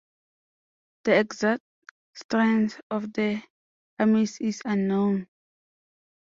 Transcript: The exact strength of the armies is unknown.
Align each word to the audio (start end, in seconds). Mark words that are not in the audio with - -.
The 1.03 1.19
exact 1.19 1.61
strength 2.15 2.81
of 2.89 3.13
the 3.13 3.43
armies 3.99 4.39
is 4.41 4.63
unknown. 4.65 5.27